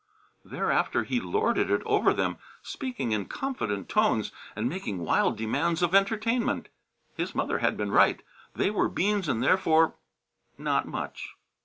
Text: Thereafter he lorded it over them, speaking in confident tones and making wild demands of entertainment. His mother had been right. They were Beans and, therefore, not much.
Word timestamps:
Thereafter 0.43 1.03
he 1.03 1.19
lorded 1.19 1.69
it 1.69 1.83
over 1.85 2.11
them, 2.11 2.39
speaking 2.63 3.11
in 3.11 3.25
confident 3.25 3.87
tones 3.87 4.31
and 4.55 4.67
making 4.67 5.05
wild 5.05 5.37
demands 5.37 5.83
of 5.83 5.93
entertainment. 5.93 6.69
His 7.15 7.35
mother 7.35 7.59
had 7.59 7.77
been 7.77 7.91
right. 7.91 8.23
They 8.55 8.71
were 8.71 8.89
Beans 8.89 9.27
and, 9.29 9.43
therefore, 9.43 9.93
not 10.57 10.87
much. 10.87 11.35